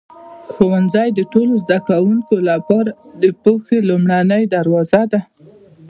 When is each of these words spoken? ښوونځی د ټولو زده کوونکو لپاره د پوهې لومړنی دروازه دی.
ښوونځی 0.51 1.07
د 1.13 1.19
ټولو 1.31 1.53
زده 1.63 1.79
کوونکو 1.87 2.35
لپاره 2.49 2.91
د 3.21 3.23
پوهې 3.43 3.77
لومړنی 3.89 4.43
دروازه 4.55 5.01
دی. 5.11 5.21